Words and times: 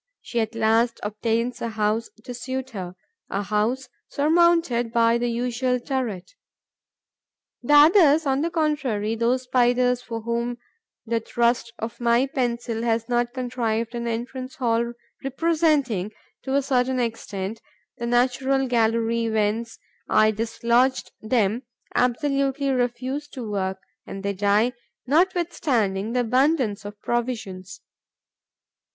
She 0.23 0.39
at 0.39 0.55
last 0.55 0.99
obtains 1.03 1.61
a 1.61 1.69
house 1.69 2.09
to 2.23 2.33
suit 2.33 2.71
her, 2.71 2.95
a 3.29 3.43
house 3.43 3.87
surmounted 4.09 4.91
by 4.91 5.19
the 5.19 5.29
usual 5.29 5.79
turret. 5.79 6.31
The 7.61 7.73
others, 7.75 8.25
on 8.25 8.41
the 8.41 8.49
contrary, 8.49 9.13
those 9.13 9.43
Spiders 9.43 10.01
for 10.01 10.21
whom 10.21 10.57
the 11.05 11.19
thrust 11.19 11.71
of 11.77 12.01
my 12.01 12.25
pencil 12.25 12.81
has 12.81 13.07
not 13.07 13.31
contrived 13.35 13.93
an 13.93 14.07
entrance 14.07 14.55
hall 14.55 14.93
representing, 15.23 16.11
to 16.41 16.55
a 16.55 16.63
certain 16.63 16.99
extent, 16.99 17.61
the 17.97 18.07
natural 18.07 18.67
gallery 18.67 19.29
whence 19.29 19.77
I 20.09 20.31
dislodged 20.31 21.11
them, 21.21 21.61
absolutely 21.93 22.71
refuse 22.71 23.27
to 23.27 23.47
work; 23.51 23.77
and 24.07 24.23
they 24.23 24.33
die, 24.33 24.73
notwithstanding 25.05 26.13
the 26.13 26.21
abundance 26.21 26.85
of 26.85 26.99
provisions. 27.03 27.81